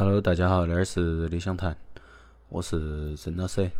[0.00, 1.76] Hello，大家好，这儿是理想谈，
[2.48, 3.70] 我是曾老师。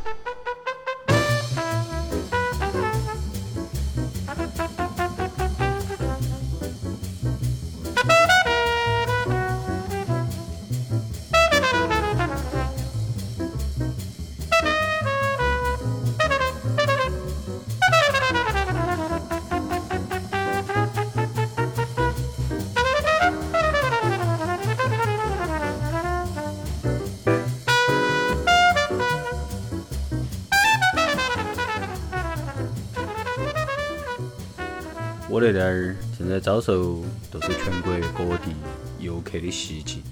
[36.40, 38.54] 遭受都是全国各地
[38.98, 40.02] 游客的袭击，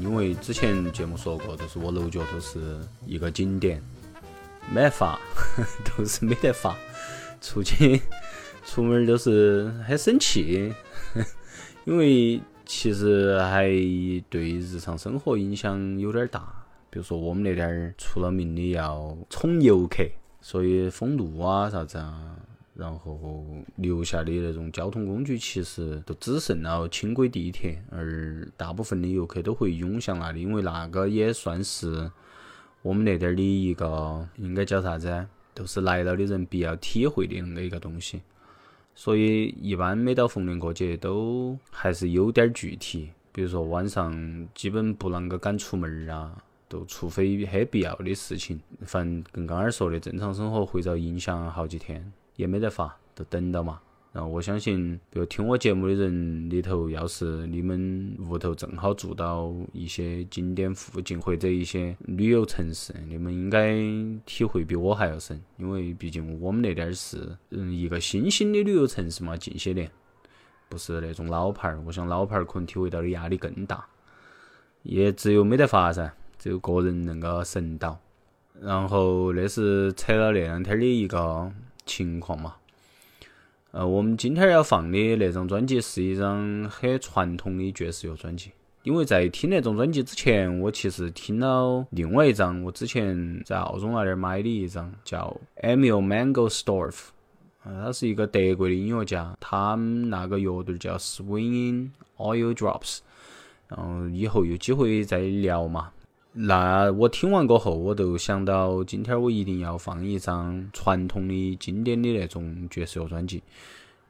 [0.00, 3.82] 因为之前节目说过，就是我楼脚都是一个景点，
[4.72, 5.20] 没得法，
[5.84, 6.74] 都是没得法，
[7.40, 8.00] 出去
[8.64, 10.72] 出门都是很生气，
[11.84, 13.66] 因为其实还
[14.30, 16.64] 对日常生活影响有点大。
[16.88, 20.04] 比如说我们那点儿出了名的要宠游客，
[20.40, 22.36] 所以封路啊啥子啊。
[22.74, 32.10] 然后留下的那种交通工具，其实都只剩了轻轨、地铁，而大部分的游客都会涌向那里，因为那个也算是
[32.82, 35.26] 我们那点儿的一个，应该叫啥子？
[35.54, 38.20] 都是来了的人必要体会的那个一个东西。
[38.96, 46.36] 所以一般每到逢年过节都还是有点具体，比如说晚上基本不啷个敢出门儿啊，
[46.68, 48.60] 都除非很必要的事情。
[48.82, 52.12] 反正跟刚刚说的正常生活会遭影响好几天。
[52.36, 53.80] 也没得法，都等到嘛。
[54.12, 63.74] 然后我相信，比如听我节目的人里头，要是你们屋头正好住到一些景点附近或者一些旅游城市，你们应该
[64.24, 69.90] 体会比我还要深，因为毕竟我们那点儿是嗯一个新兴的旅游城市嘛，近些年
[70.68, 71.82] 不是那种老牌儿。
[71.84, 73.84] 我想老牌儿可能体会到的压力更大，
[74.84, 77.98] 也只有没得法噻，只有个人能够神到。
[78.60, 81.52] 然后那是扯了那两天的一个。
[81.86, 82.56] 情况嘛，
[83.72, 88.52] 呃，我们今天要放的那张专辑是一张很传统的爵士乐专辑。
[88.82, 97.06] 因为在听那种专辑之前，我其实听了另外一张，我之前在澳洲那点买的一张，叫 Emil Mangelsdorf，
[97.62, 102.98] 啊，他是一个德国的音乐家，他们那个乐队叫 Swinging Oil Drops。
[103.68, 105.90] 然后以后有机会再聊嘛。
[106.36, 113.40] 那我听完过后，我就想到今天我一定要放一张传统的、经典的那种爵士乐专辑。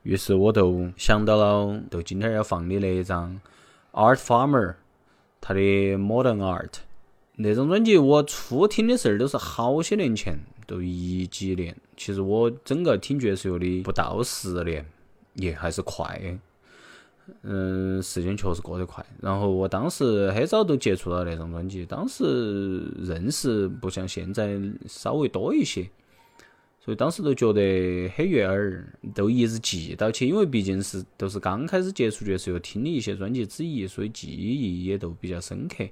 [0.04, 3.38] 于是我就想到了，就今天要放的那一张
[3.92, 4.76] Art Farmer
[5.38, 5.60] 他的
[5.98, 6.72] Modern Art
[7.36, 7.98] 那张专辑。
[7.98, 11.76] 我初听的时候都是好些年前，都一几年。
[11.94, 14.86] 其实我整个听爵士乐的不到十年，
[15.34, 16.38] 也还是快。
[17.42, 19.04] 嗯，时间确实过得快。
[19.20, 25.88] 然后我当时很早都接触了那张专辑，当时认识不像现在稍微多一些，
[26.84, 30.26] 所以当时都觉得很悦耳，都一直记到起。
[30.28, 35.84] 因为毕竟是都是刚开始接触爵士乐听的一些专辑之一，所以记忆也都比较深刻。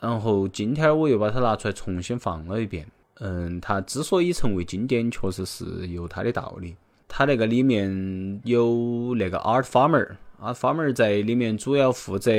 [0.00, 2.84] 然后今天我又把它拿出来重新放了一遍。
[3.20, 6.74] 嗯，它之所以成为经典，确实是有它的道理。
[7.06, 10.16] 它那个里面有那个 Art Farmer。
[10.42, 12.32] 啊，发妹儿在里面主要负责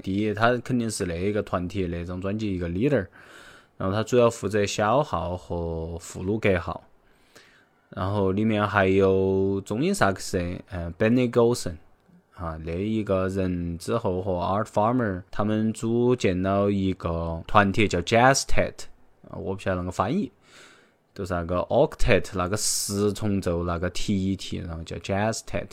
[0.00, 3.04] 第一，他肯定是那一个团体那张专辑一个 leader，
[3.76, 6.84] 然后他主要负责小号和副鲁格号，
[7.90, 10.38] 然后里面还有中音萨克斯，
[10.70, 11.74] 嗯，Benny Golson，
[12.36, 18.84] 啊，那一个人之后和 Art Farmer 他们组建了一个团体叫 Jazz Tet，
[19.28, 20.30] 啊，我不晓得啷个翻译，
[21.12, 25.70] 就是那个 Octet 那个十重奏那个 T E T，然后叫 Jazz Tet。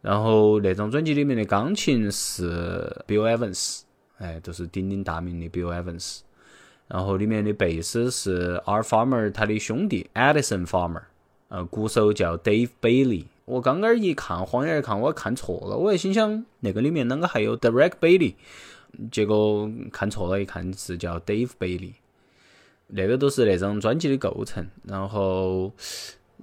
[0.00, 3.80] 然后那张专辑里面的钢琴是 Bill Evans，
[4.18, 6.20] 哎，都是鼎鼎大名的 Bill Evans。
[6.86, 11.02] 然后里面的贝斯是 R Farmer 他的兄弟 Edison Farmer，
[11.48, 13.24] 呃，鼓手叫 Dave Bailey。
[13.44, 18.34] 我刚刚一看，晃眼一看，我看错了，我还心想那个里面啷个还有 Derek Bailey？
[19.10, 21.94] 结果看错了，一看是叫 Dave Bailey。
[22.86, 25.72] 那个都是那张专辑的构成，然后。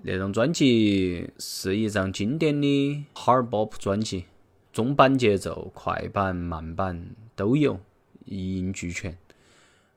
[0.08, 4.26] 那张专辑是一张经典的 hard bop 专辑，
[4.72, 7.80] 中板节奏、快板、慢板都有，
[8.24, 9.18] 一应俱全，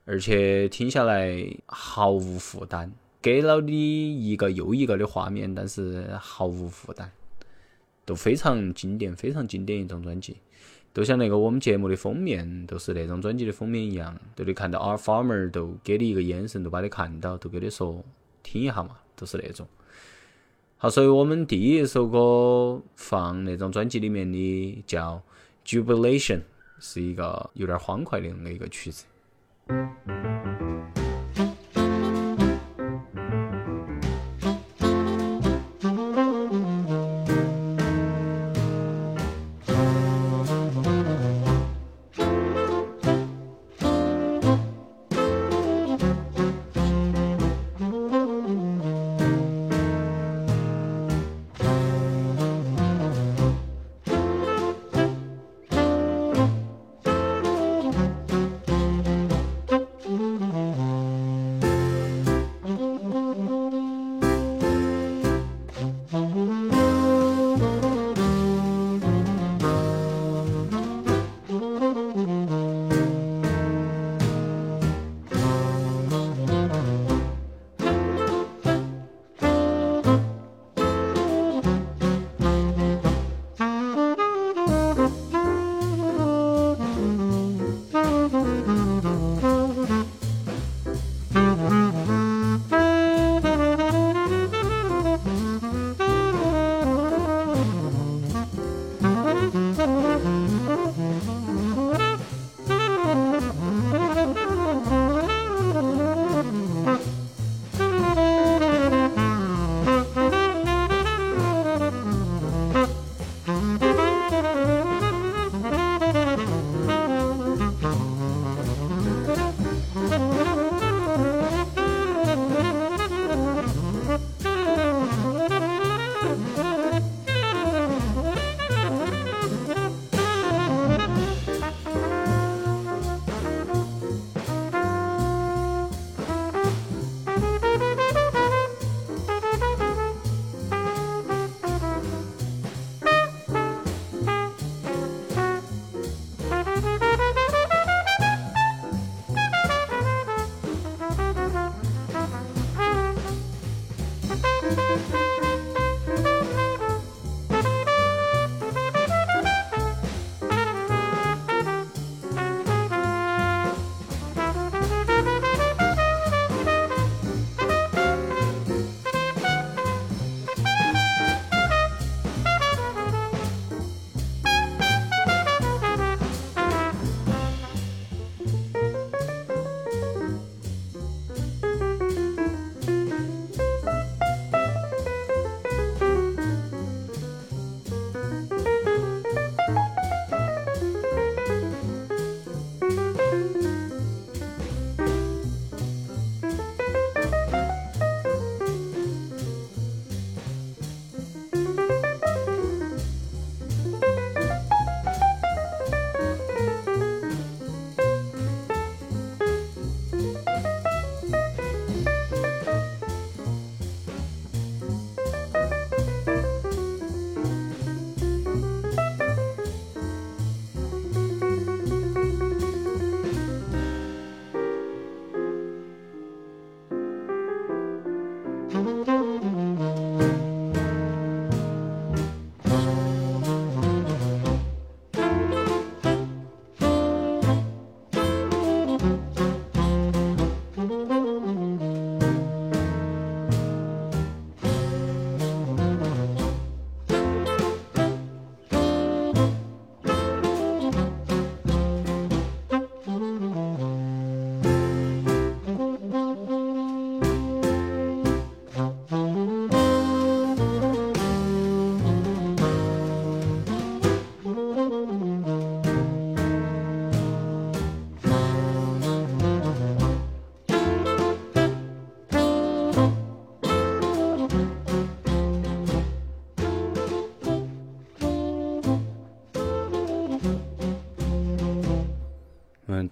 [0.05, 2.91] 而且听下来毫无负担，
[3.21, 7.11] 给了你一个又一个的画面，但是毫无负担，
[8.03, 10.37] 都非常经典，非常经典一张专辑，
[10.91, 18.03] 就像那个我们节目的封面都是那张专辑的封面一样，都你看到 R Farmer 都给你一个眼神，都把你看到，都给你说
[18.41, 19.67] 听一下嘛，都是那种。
[20.81, 25.21] 好，所以我们第一首歌放那张专辑里面的叫
[25.69, 26.37] 《Jubilation》，
[26.79, 29.03] 是一个有点欢快的那一个曲子。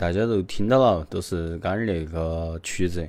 [0.08, 3.06] 大家都听到了，都是刚儿那个曲子，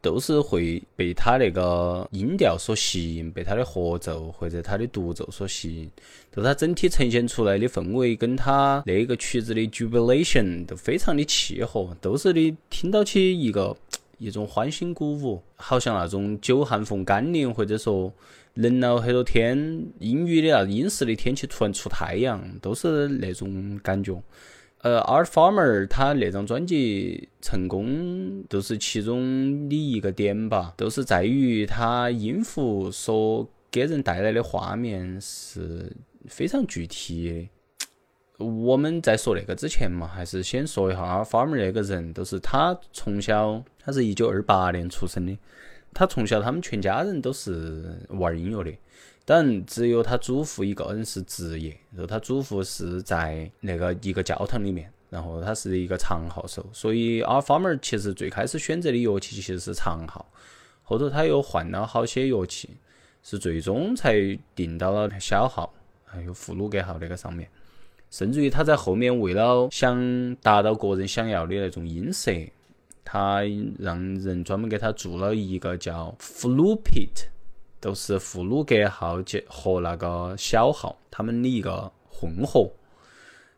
[0.00, 5.90] 都是会被它那个音调所吸引，被它的合奏或者它的独奏所吸引。
[6.34, 13.76] 就它整体呈现出来的氛围，跟它那个曲子的 jubilation 都非常的契合，都是你听到起一个
[14.16, 18.10] 一种欢欣鼓舞，好像那种久旱逢甘霖，或者说
[18.54, 19.54] 冷了很多天
[19.98, 24.18] 阴雨的那阴湿的天气突然出太阳，都是那种感觉。
[24.82, 35.92] 呃，Art Farmer 他那张专辑成功，就是其中的一个点吧，都是在于他音符所给人带来的画面是
[36.26, 38.44] 非常具体的。
[38.44, 45.36] 我们在说那个之前嘛，还是先说一下阿尔法 r 那个人，都是他从小，他是一九二八年出生的，
[45.92, 48.72] 他从小他们全家人都是玩音乐的，
[49.30, 60.24] 但只有他祖父一个人是职业，然后他祖父是在那个一个教堂里面，然后他是一个长号手，所以阿尔法 r 其实最开始选择的乐器其实是长号，
[60.82, 62.70] 后头他又换了好些乐器，
[63.22, 64.14] 是最终才
[64.54, 65.74] 定到了小号，
[66.06, 67.46] 还有弗鲁格号那个上面。
[68.10, 72.32] 甚至于他在后面为了想达到个人想要的那种音色，
[73.04, 73.42] 他
[73.78, 77.26] 让人专门给他做了一个叫 flute，
[77.80, 82.70] 都是弗鲁格号及和那个小号他们的一个混合，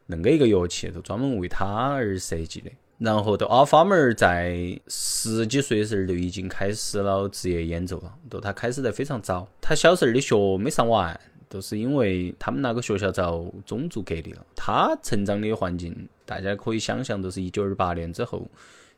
[0.06, 2.70] 那个一个乐器都专门为他而设计的。
[2.98, 11.18] 然后，到阿法门儿在十几岁的时候就已经开始了职业演奏了，都他开始得非常早，他小时候的学没上完。
[11.48, 18.48] 都是因为他们那个学校遭种族隔离了，他成长的环境，大家可以想象，都是一九二八年之后，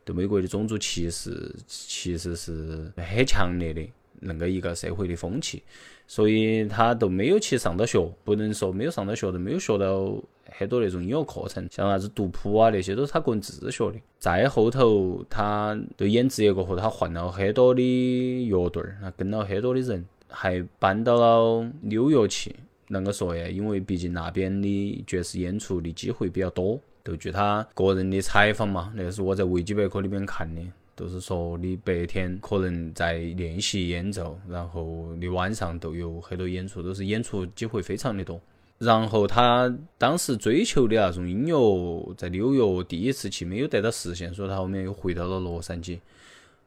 [0.05, 3.81] 对美国的种族歧视其实是很强烈的
[4.23, 5.63] 那个一个社会的风气，
[6.07, 10.17] 所以他都没有去上到学，不能说没有上到学，都没有学到
[10.51, 13.99] 很多那种音乐课程，像啥子读谱啊那些都是他个人自学的。
[14.19, 17.83] 再后头，他就演职业过后，他换了很多的
[18.47, 20.05] 乐队儿，他跟了很多的人。
[20.35, 22.57] 还搬到了纽约去，
[22.89, 23.47] 啷个说呀？
[23.47, 26.81] 因为毕竟那边的爵士演出的机会比较多。
[27.05, 30.63] 就据他个人的采访嘛，那是我在维基百科里面看的，
[30.95, 38.41] 都是说你白天可能在练习演奏，然后你晚上都有很多演出，都是演出机会非常的多。
[38.79, 46.01] 然后他当时追求的那种音乐，在纽约第一次去没有得到实现，所以他后面又回到了洛杉矶。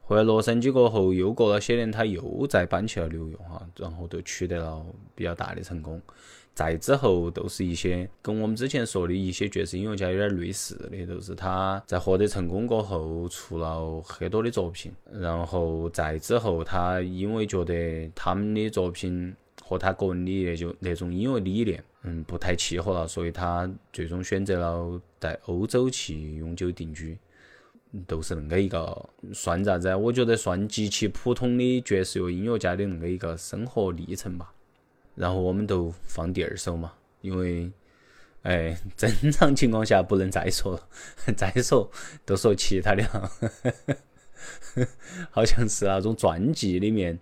[0.02, 6.02] 回来洛杉矶过后，又过了些年，他又再搬去了纽约哈，然后就取得了比较大的成功。
[6.56, 27.18] 再之后都是一些跟我们之前说的一些爵士音乐家有点类似的，都是他在获得成功过后出了很多的作品，然后再之后他因为觉得他们的作品和他个人的那就那种音乐理念，嗯，不太契合了，所以他最终选择了在欧洲去永久定居。
[28.08, 29.96] 都是恁个一个算啥子？
[29.96, 34.52] 我觉得算极其普通的爵士乐音乐家的恁个一个生活历程吧。
[35.16, 37.72] 然后我们都放第二首嘛，因为
[38.44, 40.80] 哎， 正常情况下不能再说，
[41.36, 41.90] 再说
[42.26, 43.32] 都说其他的了。
[45.32, 47.18] 好像是那种传记里面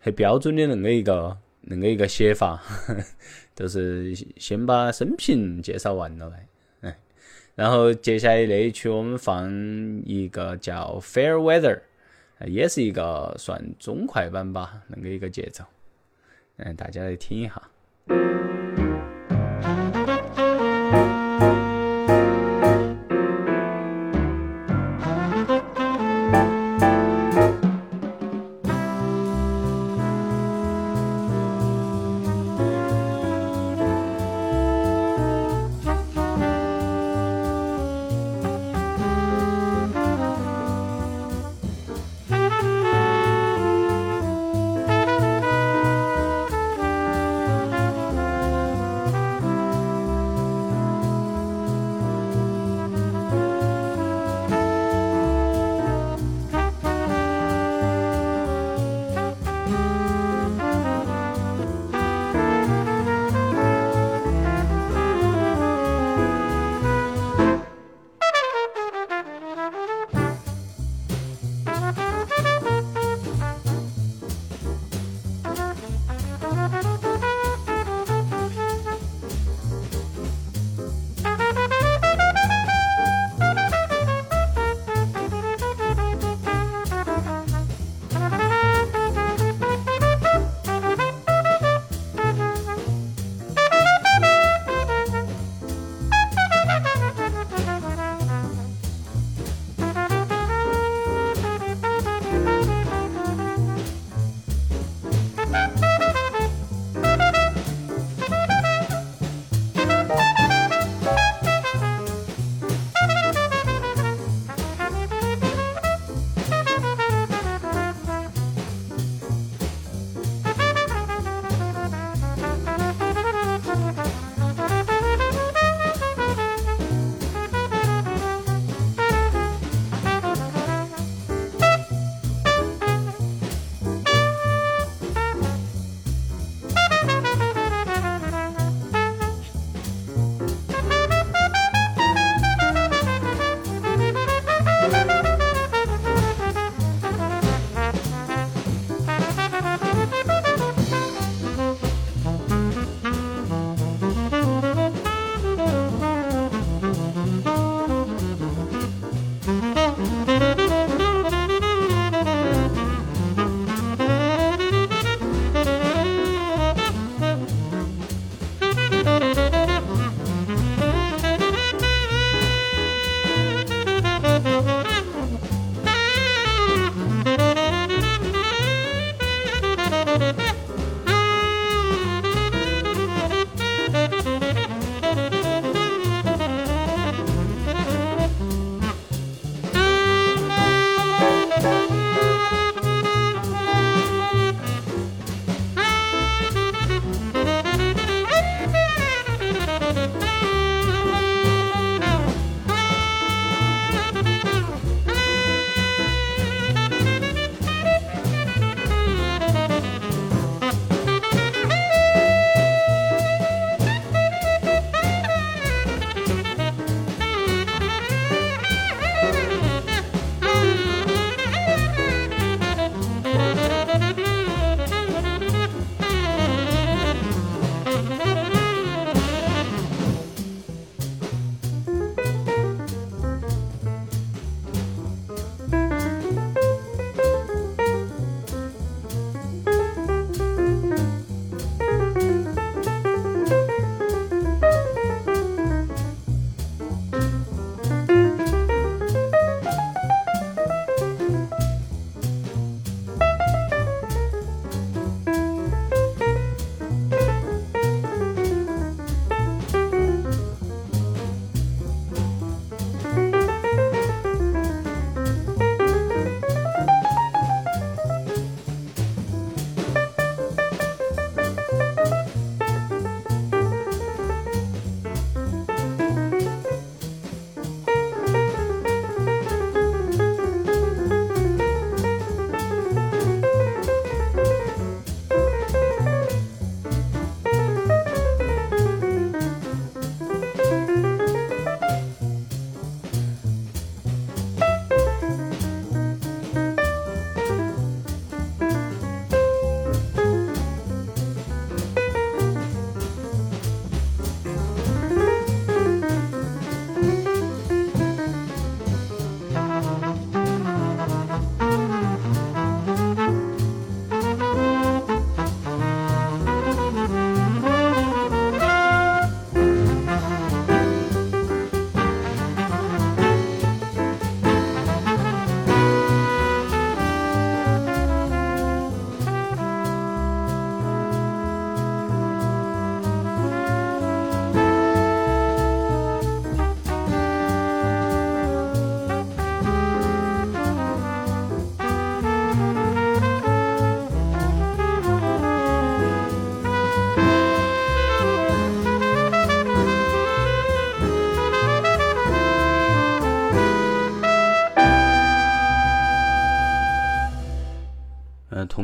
[0.00, 2.62] 很标准的那个一个那个一个写法，
[3.54, 6.46] 都是先把生平介绍完了来。
[7.56, 9.50] 然后接下来那一曲我们放
[10.04, 11.80] 一个叫《Fair Weather》，
[12.46, 15.64] 也是一个算中快板吧，那个一个节奏，
[16.58, 17.62] 嗯，大家来听一下。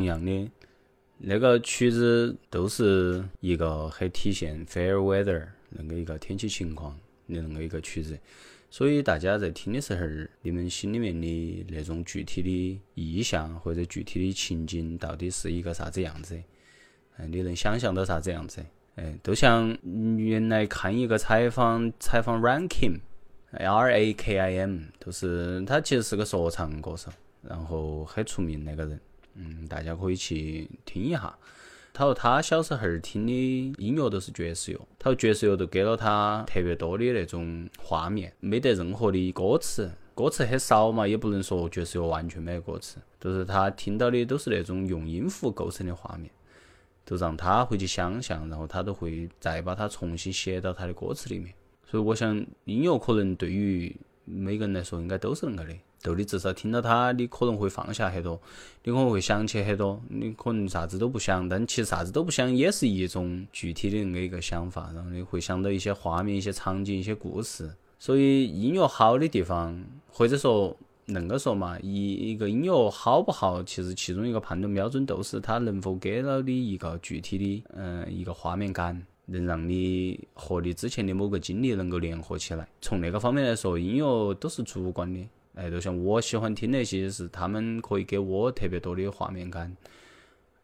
[0.05, 0.51] 一样的，
[1.19, 6.97] 那个曲子都是一个很体现 fair weather 那个一个天气情况
[7.29, 8.19] 的那个一个曲子。
[8.71, 16.37] 所以大家在听的时候，你们心里面的那种具体的意象或者具体的情景到底是一个啥子样子？
[17.17, 18.65] 嗯，你能想象到啥子样子？
[18.97, 19.77] 哎，都像
[20.17, 27.11] 原来看一个采访，采访 Rakim，R A K I M，都是他其实是个说唱歌手，
[27.43, 29.01] 然后很出名那个人。
[29.35, 31.37] 嗯，大家可以去听一下。
[31.93, 33.33] 他说他小时候听的
[33.79, 46.29] 音乐都是爵士乐，他说爵士乐都给了他特别多的那种画面，没得任何的歌词，歌词很少嘛，也不能说爵士乐完全没有歌词，就是他听到的都是那种用音符构成的画面，
[47.07, 51.55] 就让他回去想象，然后他都会再把它重新写到他的歌词里面。
[51.87, 53.95] 所以我想，音乐可能对于
[54.25, 55.73] 每个人来说，应该都是恁个的。
[56.05, 58.39] 逗你至少听到它，你可能会放下很多，
[58.83, 67.75] 你可能会想起很多，你可能啥子都不想，但其实啥子都不想也是一种具体的那一个想法，然后你会想到一些画面、一些场景、一些故事。
[67.99, 82.69] 所以音乐好的地方，或者说恁个说嘛，一一个音乐好不好，其实其中一个判断标准就是它能否给了你一个具体的，嗯，一个画面感，能让你和你之前的某个经历能够联合起来。
[82.83, 85.27] 从那个方面来说，音乐都是主观的。
[85.55, 89.75] 哎，就像我喜欢听那些，是他们可以给我特别多的画面感，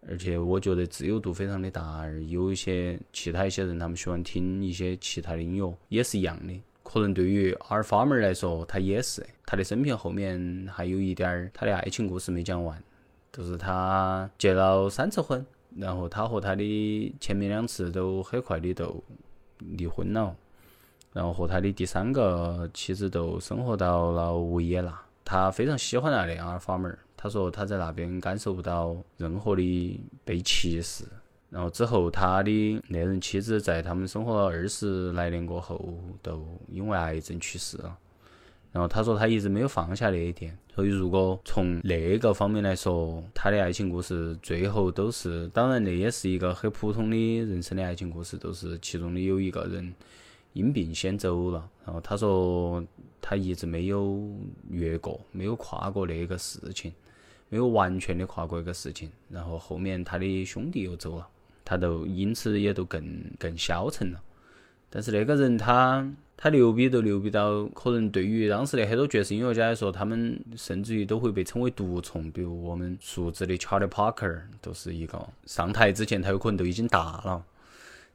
[0.09, 1.99] 而且我觉得自由度非常的大。
[1.99, 6.61] 而有一些其他一些人，他们喜欢听一些其他的音乐，也是一样的。
[6.83, 12.83] 可能对于阿尔法门来说，他也是，他的生平后面还有一点儿他的爱情故事没讲完，
[13.33, 19.05] 就是他结了三次婚，然后他和他的前面两次都很快的都
[19.59, 20.35] 离婚了。
[21.13, 26.97] 然后和他的第三个妻子都生活到了维也纳，他非常喜欢那里阿尔法门。
[27.17, 31.05] 他说他在那边感受不到任何的被歧视。
[31.51, 37.99] 然后之后他的那任妻子在他们生活了二十来年过后，都因为癌症去世了。
[38.71, 40.57] 然后他说他一直没有放下那一点。
[40.73, 49.93] 所以如果从那个方面来说，他的爱情故事最后都是，当然那也是一个很普通的人生的爱情故事，都是其中的有一个人。
[50.53, 52.85] 因病先走了，然后他说
[53.21, 54.29] 他一直没有
[54.69, 56.93] 越过，没有跨过那个事情，
[57.49, 59.11] 没有完全的跨过一个事情。
[59.29, 61.29] 然后后面他的兄弟又走了，
[61.65, 64.21] 他都因此也都更更消沉了。
[64.89, 66.05] 但是那个人他
[66.37, 72.29] 他牛逼都牛逼到，可能对于当时的很多爵士音乐家来说，他们甚至于都会被称为毒虫。
[72.33, 77.45] 比如我们熟知的 Charlie Parker，都是一个上台之前他有可能都已经大了，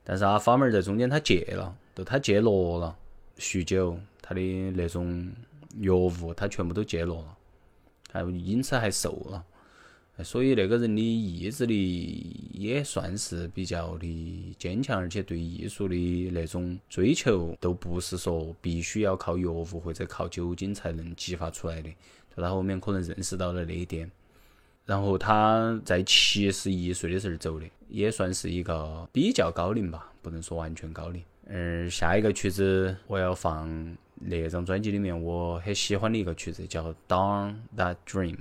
[0.04, 1.74] 但是阿法门在中间他戒了。
[1.96, 2.96] 都他戒落了，
[3.40, 5.32] 酗酒，他的那种
[5.80, 7.38] 药物，他全部都戒落了，
[8.12, 9.44] 还因此还瘦了，
[10.24, 21.90] 所以那个人的意志力也算是比较的坚强，而且对艺术的那种追求都不是说必须要靠药物或者靠酒精才能激发出来的，
[22.36, 24.12] 就他后面可能认识到了那一点，
[24.86, 31.24] 然后他在七十一岁的时候走的，也算是一个比较高龄吧，不能说完全高龄。
[31.48, 38.38] 嗯，下一个曲子我要放那张专辑里面我很喜欢的一个曲子，叫《Dawn That Dream》。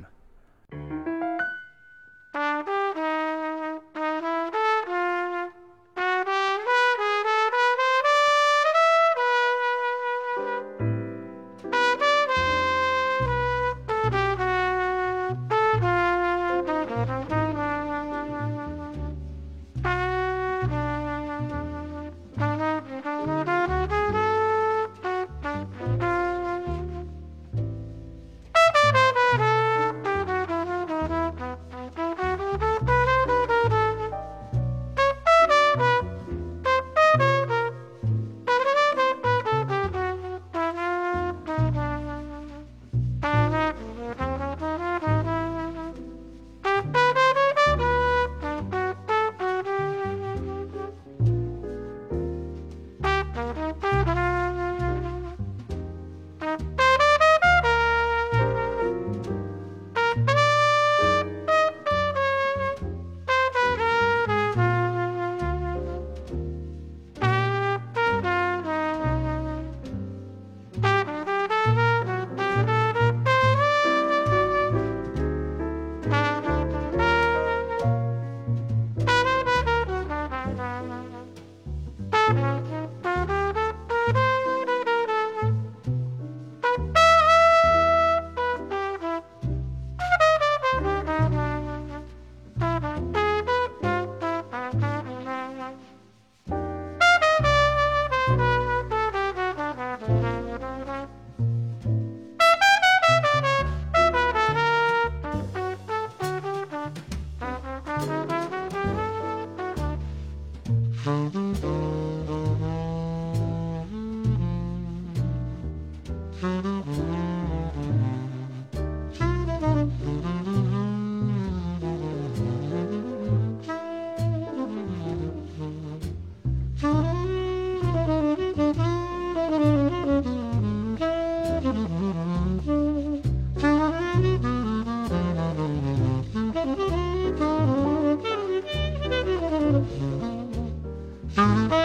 [141.37, 141.84] 嗯，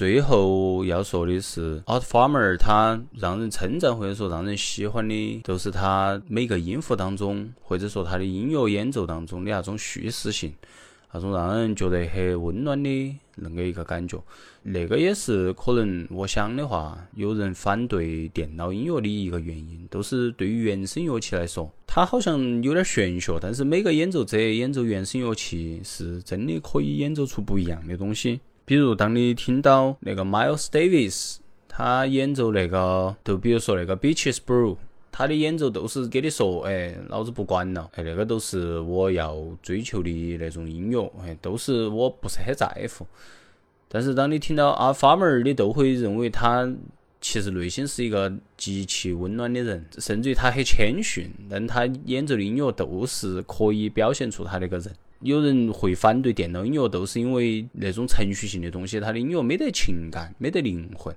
[0.00, 10.54] 最后要说的是，Art Farmer 他让人称赞或者说让人喜欢的，都是他每个音符当中，或者说他的音乐演奏当中的那种叙事性，
[11.12, 14.18] 那种让人觉得很温暖的那个一个感觉。
[14.62, 28.40] 那个也是可能我想的话，有人反对电脑音乐的一个原因，都是对于原声乐器来说，它好像有点玄学，但是每个演奏者演奏原声乐器是真的可以演奏出不一样的东西。
[28.70, 34.76] 比如，当你听到那个 Miles Davis 他演奏那个，就比如说那个 Beaches Brew，
[35.10, 43.04] 他的演奏都是给你说，哎，老子不管了，哎，那个都是我要追求的那种音乐，哎，都是我不是很在乎。
[43.88, 46.72] 但是当你听到阿发妹儿，你都会认为他
[47.20, 54.94] 其实内心是一个极其温暖的人，甚至于他很谦逊，但他演奏的音乐都是可以表现出他那个人。
[55.20, 61.14] 有人会反对电脑音乐，都是因为那种程序性的东西，它的音乐没得情感，没得灵魂。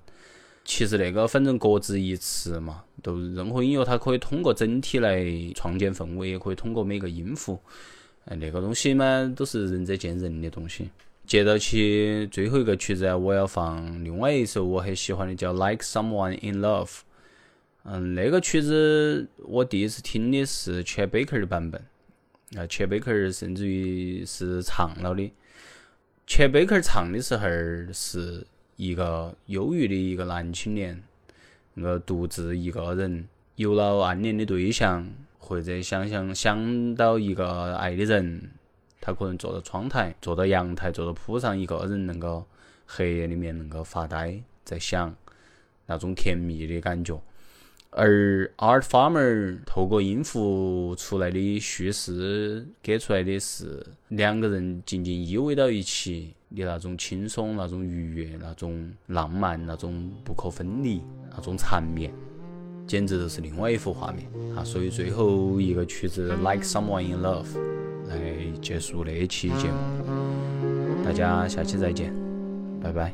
[0.65, 7.59] 其实那个反正各执一词嘛，都任何音乐它可以通过整体来创建氛围，也可以通过每个音符。
[8.25, 10.89] 哎，那个东西嘛，都是仁者见仁的东西。
[11.25, 16.85] 接到起最后一个曲子，我要放另外一首我很喜欢的，叫《Like Someone in Love》。
[17.83, 21.81] 嗯，那个曲子我第一次听的是 Chet Baker 的版本。
[22.55, 25.31] 啊，切贝克尔甚至于是唱了的。
[26.27, 27.47] 切贝克尔唱的时候
[27.91, 31.01] 是一个忧郁的一个男青年，
[31.73, 38.51] 那个独自一个人，有了暗恋的对象，或者想想想到一个爱的人，
[39.01, 42.45] 他可能坐到窗台，坐到阳台，坐到铺上，一个人能够
[42.85, 45.15] 黑夜里面能够发呆，在想
[45.87, 47.19] 那种甜蜜的感觉。
[47.95, 61.01] 而 Art Farmer 透过音符出来的叙事，给出来的是两个人紧紧依偎到一起的那种轻松、那种愉悦、那种浪漫、那种不可分离、
[61.35, 62.11] 那种缠绵，
[62.87, 64.63] 简直就是另外一幅画面啊！
[64.63, 67.45] 所以最后一个曲子《Like Someone in Love》
[68.07, 68.19] 来
[68.61, 72.13] 结束那期节目，大家下期再见，
[72.81, 73.13] 拜拜。